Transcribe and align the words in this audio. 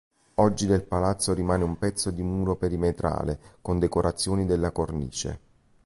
Oggi 0.33 0.65
del 0.65 0.81
palazzo 0.81 1.31
rimane 1.31 1.63
un 1.63 1.77
pezzo 1.77 2.09
di 2.09 2.23
muro 2.23 2.55
perimetrale 2.55 3.39
con 3.61 3.77
decorazioni 3.77 4.47
della 4.47 4.71
cornice. 4.71 5.39